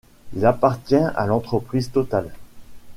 Il 0.35 0.47
appartient 0.47 0.95
à 0.95 1.27
l'entreprise 1.27 1.91
Total. 1.91 2.31